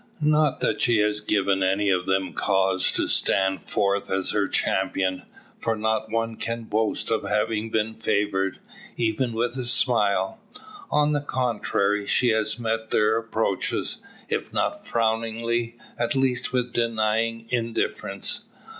Not 0.23 0.61
that 0.61 0.81
she 0.81 0.97
has 0.97 1.21
given 1.21 1.61
any 1.61 1.91
of 1.91 2.07
them 2.07 2.33
cause 2.33 2.91
to 2.93 3.07
stand 3.07 3.61
forth 3.61 4.09
as 4.09 4.31
her 4.31 4.47
champion; 4.47 5.21
for 5.59 5.75
not 5.75 6.09
one 6.09 6.37
can 6.37 6.63
boast 6.63 7.11
of 7.11 7.21
having 7.21 7.69
been 7.69 7.93
favoured 7.93 8.57
even 8.97 9.31
with 9.31 9.55
a 9.57 9.63
smile. 9.63 10.39
On 10.89 11.13
the 11.13 11.21
contrary, 11.21 12.07
she 12.07 12.29
has 12.29 12.57
met 12.57 12.89
their 12.89 13.15
approaches 13.15 13.97
if 14.27 14.51
not 14.51 14.87
frowningly, 14.87 15.77
at 15.99 16.15
least 16.15 16.51
with 16.51 16.73
denying 16.73 17.45
indifference. 17.49 18.45